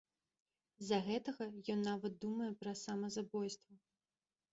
З-за 0.85 0.97
гэтага 1.09 1.45
ён 1.73 1.79
нават 1.89 2.13
думае 2.23 2.47
пра 2.63 2.73
самазабойства. 2.85 3.77